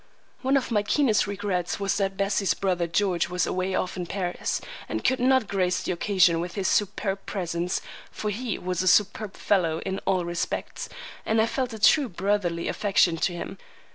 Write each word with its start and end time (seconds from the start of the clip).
One 0.41 0.57
of 0.57 0.71
my 0.71 0.81
keenest 0.81 1.27
regrets 1.27 1.79
was 1.79 1.97
that 1.97 2.17
Bessie's 2.17 2.55
brother 2.55 2.87
George 2.87 3.29
was 3.29 3.45
away 3.45 3.75
off 3.75 3.95
in 3.95 4.07
Paris, 4.07 4.59
and 4.89 5.03
could 5.03 5.19
not 5.19 5.47
grace 5.47 5.83
the 5.83 5.91
occasion 5.91 6.39
with 6.39 6.55
his 6.55 6.67
superb 6.67 7.23
presence; 7.27 7.81
for 8.09 8.31
he 8.31 8.57
was 8.57 8.81
a 8.81 8.87
superb 8.87 9.37
fellow 9.37 9.77
in 9.85 9.99
all 10.07 10.25
respects, 10.25 10.89
and 11.23 11.39
I 11.39 11.45
felt 11.45 11.71
a 11.71 11.77
true 11.77 12.09
brotherly 12.09 12.67
affection 12.67 13.15
for 13.15 13.33
him. 13.33 13.59